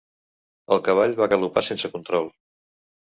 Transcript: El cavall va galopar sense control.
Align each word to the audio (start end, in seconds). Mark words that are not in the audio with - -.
El 0.75 0.79
cavall 0.87 1.13
va 1.19 1.27
galopar 1.33 1.63
sense 1.67 1.91
control. 1.99 2.31